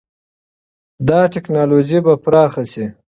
دا 1.07 1.19
ټکنالوژي 1.33 1.99
به 2.05 2.13
پراخه 2.23 2.63
شي. 2.71 2.85